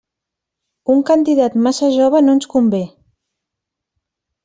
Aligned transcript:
Un 0.93 1.03
candidat 1.09 1.59
massa 1.67 1.91
jove 1.99 2.25
no 2.25 2.35
ens 2.39 2.51
convé. 2.57 2.83